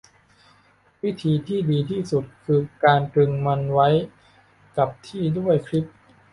[1.03, 3.89] วิธีที่ดีที่สุดคือการตรึงมันไว้
[4.77, 5.85] กับที่ด้วยคลิป